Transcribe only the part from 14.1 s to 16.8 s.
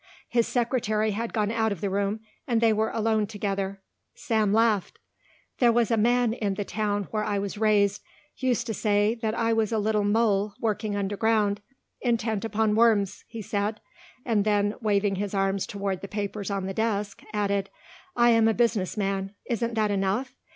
and then, waving his arms toward the papers on the